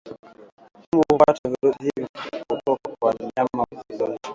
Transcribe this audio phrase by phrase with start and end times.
[0.93, 2.07] Mbu hupata virusi hivi
[2.47, 4.19] kutoka kwa mnyama mgonjwa